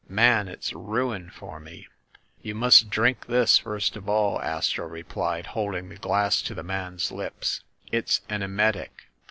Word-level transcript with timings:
Man, 0.09 0.47
it's 0.47 0.73
ruin 0.73 1.29
for 1.29 1.59
me!" 1.59 1.87
"You 2.41 2.55
must 2.55 2.89
drink 2.89 3.27
this, 3.27 3.59
first 3.59 3.95
of 3.95 4.09
all," 4.09 4.41
Astro 4.41 4.87
replied, 4.87 5.45
holding 5.45 5.89
the 5.89 5.97
glass 5.97 6.41
to 6.41 6.55
the 6.55 6.63
man's 6.63 7.11
lips. 7.11 7.61
"It's 7.91 8.21
an 8.27 8.41
emetic. 8.41 9.11